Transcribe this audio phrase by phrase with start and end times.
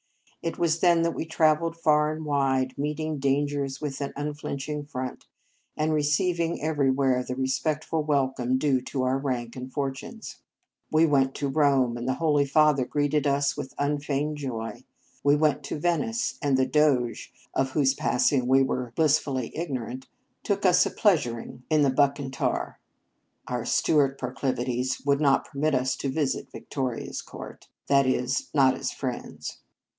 [0.41, 4.85] It was then that we trav elled far and wide, meeting dangers with an unflinching
[4.87, 5.27] front,
[5.77, 10.37] and receiv ing everywhere the respectful wel come due to our rank and fortunes.
[10.89, 14.85] We went to Rome, and the Holy Father greeted us with unfeigned joy.
[15.23, 20.07] We went to Venice, and the Doge of whose passing we were blissfully ignorant
[20.41, 23.59] took us a pleasuring in the 169 In Our Convent Days Bucentaur.
[23.59, 28.73] Our Stuart proclivities would not permit us to visit Victoria s court, that is, not
[28.73, 29.59] as friends.